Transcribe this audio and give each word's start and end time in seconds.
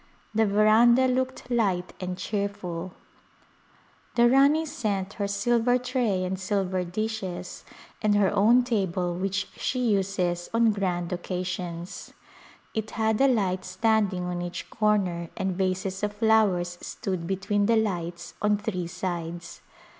The 0.33 0.47
veranda 0.47 1.07
looked 1.07 1.51
light 1.51 1.93
and 2.01 2.17
cheerful. 2.17 2.93
The 4.15 4.27
Rani 4.27 4.33
A 4.33 4.39
Glimpse 4.41 4.43
of 4.43 4.47
India 4.47 4.65
sent 5.05 5.13
her 5.13 5.27
silver 5.27 5.77
tray 5.77 6.23
and 6.23 6.39
silver 6.39 6.83
dishes 6.83 7.63
and 8.01 8.15
her 8.15 8.31
own 8.33 8.63
table 8.63 9.13
which 9.13 9.47
she 9.57 9.77
uses 9.79 10.49
on 10.55 10.71
grand 10.71 11.13
occasions. 11.13 12.15
It 12.73 12.89
had 12.97 13.21
a 13.21 13.27
light 13.27 13.63
standing 13.63 14.23
on 14.23 14.41
each 14.41 14.71
corner 14.71 15.29
and 15.37 15.55
vases 15.55 16.01
of 16.01 16.13
flowers 16.13 16.79
stood 16.81 17.27
between 17.27 17.67
the 17.67 17.75
lights 17.77 18.33
on 18.41 18.57
three 18.57 18.87
sides. 18.87 19.61